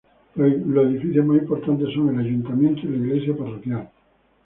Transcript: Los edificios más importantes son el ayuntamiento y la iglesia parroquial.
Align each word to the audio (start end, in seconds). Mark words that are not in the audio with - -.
Los 0.33 0.87
edificios 0.87 1.23
más 1.27 1.37
importantes 1.37 1.93
son 1.93 2.09
el 2.09 2.25
ayuntamiento 2.25 2.81
y 2.81 2.87
la 2.89 2.97
iglesia 2.97 3.37
parroquial. 3.37 3.87